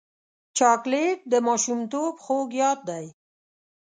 چاکلېټ 0.57 1.17
د 1.31 1.33
ماشومتوب 1.47 2.13
خوږ 2.23 2.49
یاد 2.61 2.79
دی. 2.89 3.05